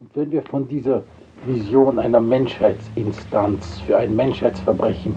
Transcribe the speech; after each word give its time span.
Und 0.00 0.10
wenn 0.14 0.30
wir 0.30 0.42
von 0.42 0.68
dieser 0.68 1.02
Vision 1.44 1.98
einer 1.98 2.20
Menschheitsinstanz 2.20 3.80
für 3.80 3.96
ein 3.96 4.14
Menschheitsverbrechen 4.14 5.12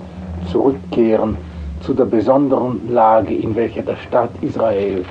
zurückkehren 0.51 1.38
zu 1.81 1.93
der 1.93 2.05
besonderen 2.05 2.91
Lage, 2.91 3.36
in 3.36 3.55
welcher 3.55 3.83
der 3.83 3.97
Staat 3.97 4.31
Israel 4.41 5.05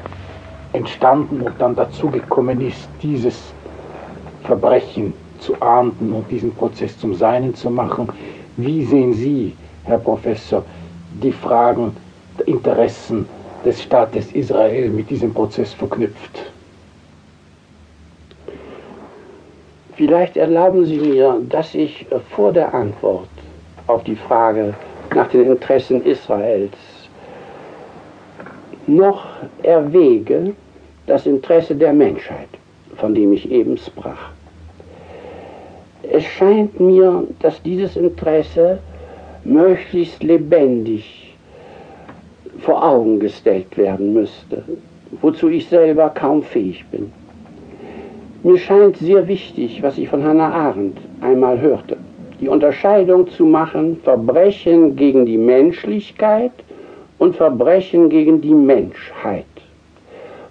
entstanden 0.73 1.43
und 1.43 1.55
dann 1.61 1.77
dazugekommen 1.77 2.61
ist, 2.61 2.89
dieses 3.01 3.55
Verbrechen 4.43 5.13
zu 5.39 5.55
ahnden 5.63 6.15
und 6.15 6.29
diesen 6.29 6.53
Prozess 6.53 6.99
zum 6.99 7.15
Seinen 7.15 7.55
zu 7.55 7.71
machen. 7.71 8.09
Wie 8.57 8.85
sehen 8.85 9.13
Sie, 9.13 9.55
Herr 9.85 9.99
Professor, 9.99 10.65
die 11.23 11.31
Fragen 11.31 11.97
der 12.41 12.49
Interessen 12.49 13.25
des 13.65 13.81
Staates 13.81 14.33
Israel 14.33 14.91
mit 14.91 15.09
diesem 15.11 15.33
Prozess 15.33 15.73
verknüpft? 15.75 16.51
Vielleicht 20.01 20.39
erlauben 20.39 20.87
Sie 20.87 20.97
mir, 20.97 21.43
dass 21.51 21.75
ich 21.75 22.07
vor 22.31 22.55
der 22.55 22.73
Antwort 22.73 23.29
auf 23.87 24.03
die 24.03 24.17
Frage 24.17 24.73
nach 25.15 25.29
den 25.29 25.53
Interessen 25.53 26.03
Israels 26.07 26.73
noch 28.87 29.27
erwäge 29.63 30.55
das 31.07 31.27
Interesse 31.27 31.75
der 31.75 31.93
Menschheit, 31.93 32.49
von 32.97 33.15
dem 33.15 33.35
ich 33.35 33.51
eben 33.51 33.77
sprach. 33.77 34.31
Es 36.11 36.25
scheint 36.25 36.81
mir, 36.81 37.25
dass 37.41 37.63
dieses 37.63 37.95
Interesse 37.99 38.79
möglichst 39.45 40.23
lebendig 40.23 41.37
vor 42.61 42.83
Augen 42.83 43.21
gestellt 43.21 43.77
werden 43.77 44.15
müsste, 44.15 44.65
wozu 45.21 45.51
ich 45.51 45.69
selber 45.69 46.09
kaum 46.09 46.43
fähig 46.43 46.87
bin. 46.91 47.13
Mir 48.43 48.57
scheint 48.57 48.97
sehr 48.97 49.29
wichtig, 49.29 49.83
was 49.83 49.99
ich 49.99 50.09
von 50.09 50.25
Hannah 50.25 50.51
Arendt 50.51 50.97
einmal 51.21 51.61
hörte, 51.61 51.99
die 52.41 52.49
Unterscheidung 52.49 53.29
zu 53.29 53.45
machen, 53.45 54.01
Verbrechen 54.03 54.97
gegen 54.97 55.27
die 55.27 55.37
Menschlichkeit 55.37 56.53
und 57.19 57.37
Verbrechen 57.37 58.09
gegen 58.09 58.41
die 58.41 58.55
Menschheit. 58.55 59.45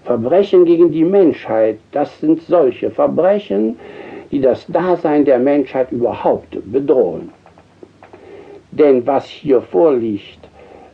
Verbrechen 0.03 0.65
gegen 0.65 0.91
die 0.91 1.03
Menschheit, 1.03 1.79
das 1.91 2.19
sind 2.19 2.43
solche 2.43 2.91
Verbrechen, 2.91 3.79
die 4.29 4.39
das 4.39 4.67
Dasein 4.67 5.25
der 5.25 5.39
Menschheit 5.39 5.91
überhaupt 5.91 6.59
bedrohen. 6.71 7.29
Denn 8.71 9.05
was 9.07 9.25
hier 9.25 9.63
vorliegt 9.63 10.47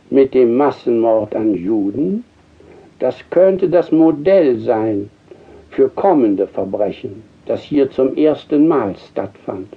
mit 0.08 0.32
dem 0.32 0.56
Massenmord 0.56 1.36
an 1.36 1.52
Juden, 1.52 2.24
das 3.00 3.16
könnte 3.28 3.68
das 3.68 3.92
Modell 3.92 4.58
sein 4.60 5.10
für 5.76 5.90
kommende 5.90 6.46
Verbrechen, 6.46 7.22
das 7.44 7.62
hier 7.62 7.90
zum 7.90 8.16
ersten 8.16 8.66
Mal 8.66 8.94
stattfand. 8.96 9.68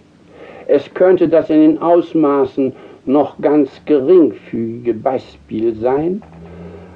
Es 0.66 0.94
könnte 0.94 1.28
das 1.28 1.50
in 1.50 1.59
den 1.59 1.81
Ausmaßen 1.81 2.72
noch 3.05 3.38
ganz 3.42 3.69
geringfügige 3.86 4.94
Beispiel 4.94 5.75
sein, 5.75 6.22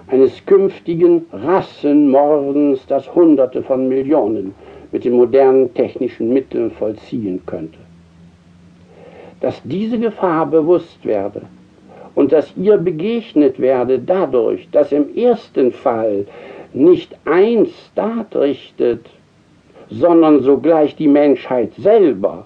eines 0.07 0.45
künftigen 0.45 1.25
Rassenmordens, 1.33 2.85
das 2.87 3.13
Hunderte 3.13 3.61
von 3.61 3.89
Millionen 3.89 4.55
mit 4.93 5.03
den 5.03 5.17
modernen 5.17 5.73
technischen 5.73 6.31
Mitteln 6.31 6.71
vollziehen 6.71 7.41
könnte. 7.45 7.79
Dass 9.41 9.61
diese 9.65 9.99
Gefahr 9.99 10.45
bewusst 10.45 11.03
werde 11.03 11.41
und 12.15 12.31
dass 12.31 12.55
ihr 12.55 12.77
begegnet 12.77 13.59
werde 13.59 13.99
dadurch, 13.99 14.69
dass 14.71 14.93
im 14.93 15.13
ersten 15.13 15.73
Fall 15.73 16.25
nicht 16.75 17.15
ein 17.25 17.67
Staat 17.67 18.35
richtet, 18.35 19.05
sondern 19.89 20.41
sogleich 20.41 20.95
die 20.95 21.07
Menschheit 21.07 21.73
selber 21.77 22.45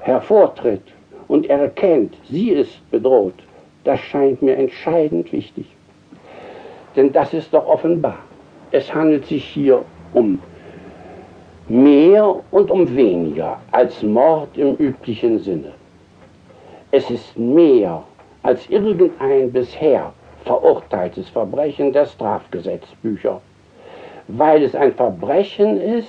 hervortritt 0.00 0.82
und 1.28 1.48
erkennt, 1.48 2.14
sie 2.24 2.50
ist 2.50 2.90
bedroht, 2.90 3.34
das 3.84 4.00
scheint 4.00 4.42
mir 4.42 4.56
entscheidend 4.56 5.32
wichtig. 5.32 5.66
Denn 6.96 7.12
das 7.12 7.34
ist 7.34 7.52
doch 7.52 7.66
offenbar. 7.66 8.18
Es 8.70 8.92
handelt 8.94 9.26
sich 9.26 9.44
hier 9.44 9.84
um 10.12 10.38
mehr 11.68 12.36
und 12.50 12.70
um 12.70 12.94
weniger 12.94 13.60
als 13.72 14.02
Mord 14.02 14.56
im 14.56 14.76
üblichen 14.76 15.38
Sinne. 15.38 15.72
Es 16.90 17.10
ist 17.10 17.38
mehr 17.38 18.04
als 18.42 18.68
irgendein 18.68 19.50
bisher 19.50 20.12
verurteiltes 20.44 21.28
Verbrechen 21.30 21.92
der 21.92 22.06
Strafgesetzbücher, 22.06 23.40
weil 24.28 24.62
es 24.62 24.74
ein 24.74 24.92
Verbrechen 24.92 25.80
ist, 25.80 26.08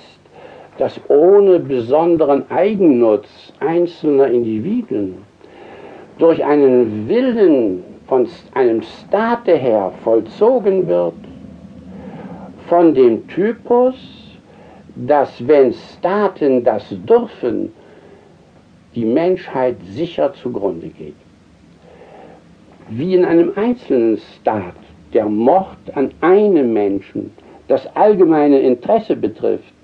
das 0.78 1.00
ohne 1.08 1.58
besonderen 1.58 2.50
Eigennutz 2.50 3.28
einzelner 3.60 4.26
Individuen 4.26 5.16
durch 6.18 6.44
einen 6.44 7.08
Willen 7.08 7.82
von 8.06 8.28
einem 8.54 8.82
Staate 8.82 9.56
her 9.56 9.92
vollzogen 10.04 10.86
wird, 10.86 11.14
von 12.68 12.94
dem 12.94 13.26
Typus, 13.28 13.94
dass 14.94 15.46
wenn 15.46 15.72
Staaten 15.72 16.64
das 16.64 16.84
dürfen, 17.06 17.72
die 18.94 19.04
Menschheit 19.04 19.76
sicher 19.84 20.32
zugrunde 20.34 20.88
geht 20.88 21.25
wie 22.88 23.14
in 23.14 23.24
einem 23.24 23.52
einzelnen 23.56 24.18
Staat 24.18 24.74
der 25.12 25.26
Mord 25.26 25.76
an 25.94 26.10
einem 26.20 26.72
Menschen 26.72 27.32
das 27.68 27.86
allgemeine 27.96 28.60
Interesse 28.60 29.16
betrifft, 29.16 29.74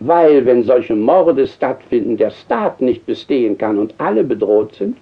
weil 0.00 0.46
wenn 0.46 0.62
solche 0.62 0.94
Morde 0.94 1.46
stattfinden, 1.46 2.16
der 2.16 2.30
Staat 2.30 2.80
nicht 2.80 3.04
bestehen 3.04 3.58
kann 3.58 3.78
und 3.78 3.94
alle 3.98 4.24
bedroht 4.24 4.74
sind, 4.74 4.96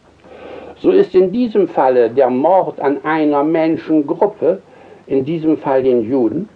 so 0.79 0.91
ist 0.91 1.15
in 1.15 1.33
diesem 1.33 1.69
Falle 1.69 2.11
der 2.11 2.31
Mord 2.31 2.81
an 2.81 3.05
einer 3.05 3.45
Menschengruppe, 3.45 4.61
in 5.07 5.25
diesem 5.25 5.57
Fall 5.57 5.83
den 5.83 6.09
Juden, 6.11 6.49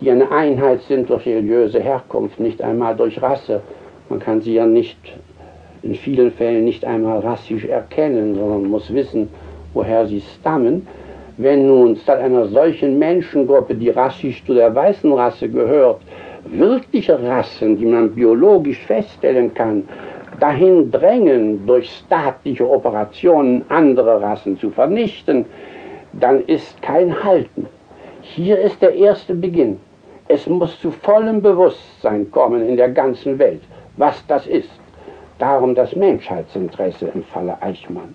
die 0.00 0.10
eine 0.10 0.30
Einheit 0.30 0.82
sind 0.82 1.08
durch 1.08 1.26
religiöse 1.26 1.80
Herkunft, 1.80 2.38
nicht 2.38 2.60
einmal 2.60 2.94
durch 2.94 3.20
Rasse. 3.22 3.62
Man 4.08 4.20
kann 4.20 4.42
sie 4.42 4.54
ja 4.54 4.66
nicht 4.66 4.98
in 5.82 5.94
vielen 5.94 6.30
Fällen 6.32 6.64
nicht 6.64 6.84
einmal 6.84 7.20
rassisch 7.20 7.64
erkennen, 7.64 8.34
sondern 8.34 8.68
muss 8.68 8.92
wissen, 8.92 9.28
woher 9.76 10.06
sie 10.06 10.22
stammen, 10.22 10.86
wenn 11.36 11.66
nun 11.66 11.96
statt 11.96 12.20
einer 12.20 12.46
solchen 12.46 12.98
Menschengruppe, 12.98 13.74
die 13.74 13.90
rassisch 13.90 14.42
zu 14.46 14.54
der 14.54 14.74
weißen 14.74 15.12
Rasse 15.12 15.48
gehört, 15.50 16.00
wirkliche 16.46 17.22
Rassen, 17.22 17.76
die 17.76 17.84
man 17.84 18.10
biologisch 18.14 18.78
feststellen 18.86 19.52
kann, 19.52 19.86
dahin 20.40 20.90
drängen, 20.90 21.66
durch 21.66 21.90
staatliche 21.90 22.68
Operationen 22.68 23.64
andere 23.68 24.20
Rassen 24.22 24.58
zu 24.58 24.70
vernichten, 24.70 25.44
dann 26.14 26.42
ist 26.46 26.80
kein 26.80 27.22
Halten. 27.22 27.66
Hier 28.22 28.58
ist 28.58 28.80
der 28.80 28.94
erste 28.94 29.34
Beginn. 29.34 29.78
Es 30.28 30.46
muss 30.46 30.80
zu 30.80 30.90
vollem 30.90 31.42
Bewusstsein 31.42 32.30
kommen 32.30 32.66
in 32.66 32.76
der 32.76 32.88
ganzen 32.88 33.38
Welt, 33.38 33.62
was 33.98 34.26
das 34.26 34.46
ist. 34.46 34.70
Darum 35.38 35.74
das 35.74 35.94
Menschheitsinteresse 35.94 37.08
im 37.14 37.22
Falle 37.24 37.60
Eichmann. 37.60 38.14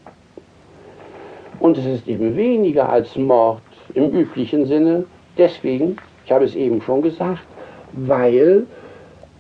Und 1.61 1.77
es 1.77 1.85
ist 1.85 2.07
eben 2.07 2.35
weniger 2.35 2.89
als 2.89 3.15
Mord 3.15 3.61
im 3.93 4.09
üblichen 4.09 4.65
Sinne. 4.65 5.05
Deswegen, 5.37 5.95
ich 6.25 6.31
habe 6.31 6.43
es 6.43 6.55
eben 6.55 6.81
schon 6.81 7.03
gesagt, 7.03 7.45
weil 7.93 8.65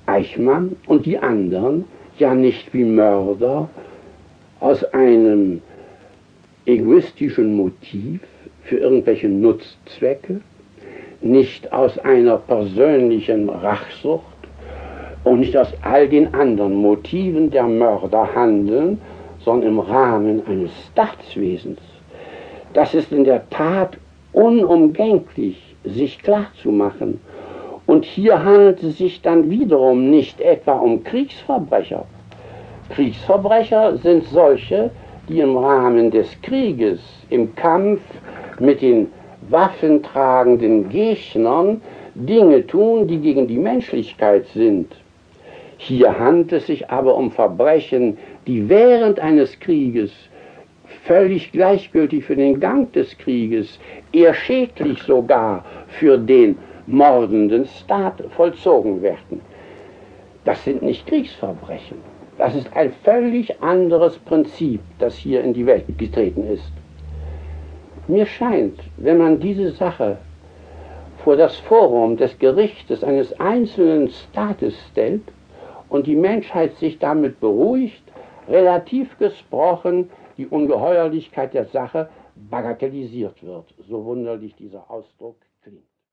Eichmann 0.05 0.75
und 0.85 1.07
die 1.07 1.17
anderen 1.17 1.85
ja 2.19 2.35
nicht 2.35 2.71
wie 2.75 2.83
Mörder 2.83 3.67
aus 4.59 4.83
einem 4.93 5.63
egoistischen 6.67 7.55
Motiv 7.55 8.21
für 8.65 8.77
irgendwelche 8.77 9.27
Nutzzwecke, 9.27 10.41
nicht 11.21 11.73
aus 11.73 11.97
einer 11.97 12.37
persönlichen 12.37 13.49
Rachsucht 13.49 14.21
und 15.23 15.39
nicht 15.39 15.57
aus 15.57 15.73
all 15.81 16.07
den 16.07 16.35
anderen 16.35 16.75
Motiven 16.75 17.49
der 17.49 17.63
Mörder 17.63 18.29
handeln, 18.35 19.01
sondern 19.39 19.69
im 19.71 19.79
Rahmen 19.79 20.45
eines 20.45 20.71
Staatswesens 20.91 21.79
das 22.73 22.93
ist 22.93 23.11
in 23.11 23.23
der 23.23 23.49
Tat 23.49 23.97
unumgänglich, 24.33 25.75
sich 25.83 26.19
klarzumachen. 26.21 27.19
Und 27.85 28.05
hier 28.05 28.43
handelt 28.43 28.81
es 28.83 28.97
sich 28.97 29.21
dann 29.21 29.49
wiederum 29.49 30.09
nicht 30.09 30.39
etwa 30.39 30.73
um 30.73 31.03
Kriegsverbrecher. 31.03 32.05
Kriegsverbrecher 32.89 33.97
sind 33.97 34.25
solche, 34.25 34.91
die 35.27 35.39
im 35.39 35.57
Rahmen 35.57 36.11
des 36.11 36.29
Krieges, 36.41 36.99
im 37.29 37.55
Kampf 37.55 38.01
mit 38.59 38.81
den 38.81 39.07
waffentragenden 39.49 40.89
Gegnern 40.89 41.81
Dinge 42.15 42.65
tun, 42.67 43.07
die 43.07 43.17
gegen 43.17 43.47
die 43.47 43.57
Menschlichkeit 43.57 44.45
sind. 44.47 44.93
Hier 45.77 46.17
handelt 46.19 46.53
es 46.53 46.67
sich 46.67 46.89
aber 46.89 47.15
um 47.15 47.31
Verbrechen, 47.31 48.17
die 48.45 48.69
während 48.69 49.19
eines 49.19 49.59
Krieges 49.59 50.11
völlig 51.11 51.51
gleichgültig 51.51 52.23
für 52.23 52.37
den 52.37 52.61
Gang 52.61 52.89
des 52.93 53.17
Krieges, 53.17 53.77
eher 54.13 54.33
schädlich 54.33 55.03
sogar 55.03 55.65
für 55.99 56.17
den 56.17 56.57
mordenden 56.87 57.65
Staat 57.65 58.23
vollzogen 58.37 59.01
werden. 59.01 59.41
Das 60.45 60.63
sind 60.63 60.81
nicht 60.81 61.05
Kriegsverbrechen. 61.05 61.97
Das 62.37 62.55
ist 62.55 62.73
ein 62.77 62.93
völlig 63.03 63.61
anderes 63.61 64.17
Prinzip, 64.19 64.79
das 64.99 65.17
hier 65.17 65.43
in 65.43 65.53
die 65.53 65.65
Welt 65.65 65.83
getreten 65.97 66.47
ist. 66.47 66.71
Mir 68.07 68.25
scheint, 68.25 68.79
wenn 68.95 69.17
man 69.17 69.37
diese 69.37 69.71
Sache 69.71 70.17
vor 71.25 71.35
das 71.35 71.57
Forum 71.57 72.15
des 72.15 72.39
Gerichtes 72.39 73.03
eines 73.03 73.37
einzelnen 73.37 74.07
Staates 74.07 74.75
stellt 74.89 75.23
und 75.89 76.07
die 76.07 76.15
Menschheit 76.15 76.73
sich 76.77 76.99
damit 76.99 77.41
beruhigt, 77.41 78.01
relativ 78.47 79.17
gesprochen 79.19 80.09
die 80.41 80.47
Ungeheuerlichkeit 80.47 81.53
der 81.53 81.65
Sache 81.65 82.09
bagatellisiert 82.35 83.43
wird, 83.43 83.75
so 83.87 84.03
wunderlich 84.03 84.55
dieser 84.55 84.89
Ausdruck 84.89 85.37
klingt. 85.61 85.90